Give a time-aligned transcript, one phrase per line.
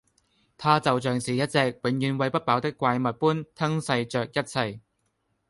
[0.57, 4.79] 它就像是一隻永遠餵不飽的怪物般吞噬著一切